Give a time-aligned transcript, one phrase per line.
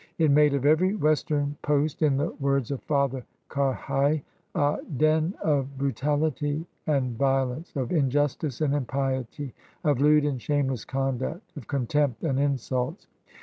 [0.17, 4.21] It made of every western post, in the words of Father Carheil,
[4.55, 9.53] a den of "brutality and violence, of injustice and impiety,
[9.83, 13.05] of lewd and shameless conduct, of contempt and insults.'